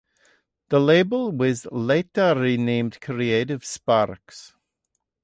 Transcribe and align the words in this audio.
The 0.69 0.79
label 0.79 1.31
was 1.31 1.67
later 1.71 2.33
renamed 2.35 2.99
Creative 3.01 3.63
Sparks. 3.63 4.55